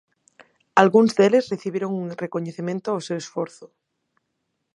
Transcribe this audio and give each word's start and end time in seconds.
Algúns 0.81 1.11
deles 1.17 1.49
recibiron 1.53 1.91
un 2.01 2.05
recoñecemento 2.23 2.87
ao 2.91 3.03
seu 3.07 3.17
esforzo. 3.23 3.65